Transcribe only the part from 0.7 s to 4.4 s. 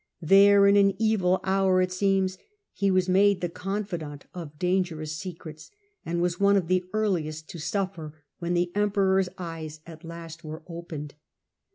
an evil hour, it seems, he was made the confidant